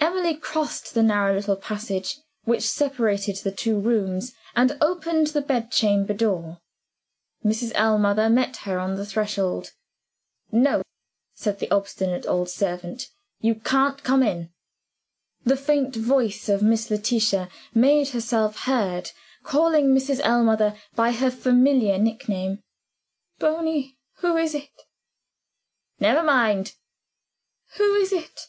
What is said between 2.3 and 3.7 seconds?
which separated the